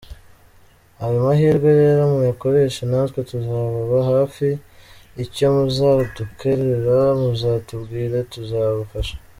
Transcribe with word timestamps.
Ayo 1.03 1.17
mahirwe 1.25 1.69
rero 1.81 2.01
muyakoreshe 2.13 2.81
natwe 2.91 3.19
tuzababa 3.29 3.97
hafi 4.11 4.47
icyo 5.23 5.45
muzadukeneraho 5.55 7.09
muzatubwire 7.23 8.17
tuzabafasha. 8.33 9.15